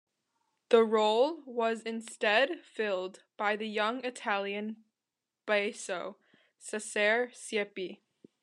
The 0.69 0.83
role 0.83 1.43
was 1.45 1.83
instead 1.83 2.61
filled 2.65 3.21
by 3.37 3.55
the 3.55 3.67
young 3.69 4.03
Italian 4.03 4.83
basso, 5.45 6.17
Cesare 6.57 7.27
Siepi. 7.35 7.99